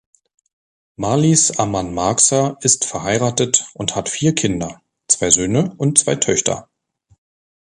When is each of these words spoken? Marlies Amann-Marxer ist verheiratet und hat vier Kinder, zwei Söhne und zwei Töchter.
Marlies 0.95 1.59
Amann-Marxer 1.59 2.57
ist 2.61 2.85
verheiratet 2.85 3.67
und 3.75 3.95
hat 3.95 4.09
vier 4.09 4.33
Kinder, 4.33 4.81
zwei 5.07 5.29
Söhne 5.29 5.75
und 5.77 5.99
zwei 5.99 6.15
Töchter. 6.15 6.71